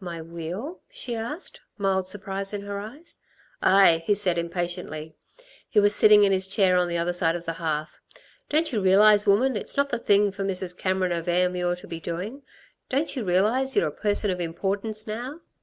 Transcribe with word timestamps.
"My 0.00 0.22
wheel?" 0.22 0.80
she 0.88 1.14
asked, 1.14 1.60
mild 1.76 2.08
surprise 2.08 2.54
in 2.54 2.62
her 2.62 2.78
eyes. 2.78 3.18
"Aye," 3.60 4.02
he 4.06 4.14
said 4.14 4.38
impatiently. 4.38 5.14
He 5.68 5.78
was 5.78 5.94
sitting 5.94 6.24
in 6.24 6.32
his 6.32 6.48
chair 6.48 6.74
on 6.78 6.88
the 6.88 6.96
other 6.96 7.12
side 7.12 7.36
of 7.36 7.44
the 7.44 7.52
hearth. 7.60 8.00
"Don't 8.48 8.72
you 8.72 8.80
realise, 8.80 9.26
woman, 9.26 9.56
it's 9.58 9.76
not 9.76 9.90
the 9.90 9.98
thing 9.98 10.32
for 10.32 10.42
Mrs. 10.42 10.74
Cameron 10.74 11.12
of 11.12 11.28
Ayrmuir 11.28 11.76
to 11.76 11.86
be 11.86 12.00
doing. 12.00 12.40
Don't 12.88 13.14
you 13.14 13.24
realise 13.24 13.76
y're 13.76 13.88
a 13.88 13.92
person 13.92 14.30
of 14.30 14.40
importance 14.40 15.06
now. 15.06 15.40